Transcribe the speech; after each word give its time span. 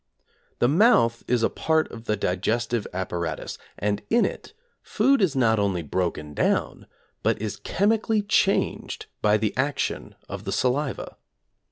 The 0.57 0.67
mouth 0.67 1.21
is 1.27 1.43
a 1.43 1.49
part 1.51 1.91
of 1.91 2.05
the 2.05 2.17
digestive 2.17 2.87
apparatus, 2.91 3.59
and 3.77 4.01
in 4.09 4.25
it 4.25 4.53
food 4.81 5.21
is 5.21 5.35
not 5.35 5.59
only 5.59 5.83
broken 5.83 6.33
down, 6.33 6.87
but 7.21 7.39
is 7.39 7.57
chemically 7.57 8.23
changed 8.23 9.05
by 9.21 9.37
the 9.37 9.55
action 9.55 10.15
of 10.27 10.43
the 10.43 10.51
saliva. 10.51 11.17